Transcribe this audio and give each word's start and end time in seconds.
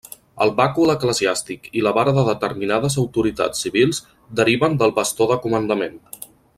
El 0.43 0.51
bàcul 0.59 0.93
eclesiàstic 0.93 1.67
i 1.81 1.83
la 1.87 1.91
vara 1.97 2.15
de 2.15 2.23
determinades 2.31 2.97
autoritats 3.03 3.63
civils 3.67 4.03
deriven 4.41 4.79
del 4.83 4.99
bastó 5.01 5.33
de 5.35 5.43
comandament. 5.49 6.01